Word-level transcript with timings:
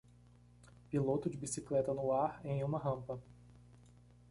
Piloto 0.89 1.29
de 1.29 1.37
bicicleta 1.43 1.93
no 1.99 2.07
ar 2.19 2.41
em 2.43 2.63
uma 2.63 2.79
rampa 2.79 3.21